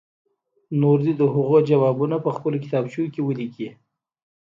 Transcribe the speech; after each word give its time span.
نور 0.81 0.97
دې 1.05 1.13
د 1.19 1.23
هغو 1.33 1.57
ځوابونه 1.69 2.15
په 2.25 2.29
خپلو 2.35 2.57
کتابچو 2.63 3.01
کې 3.13 3.21
ولیکي. 3.23 3.69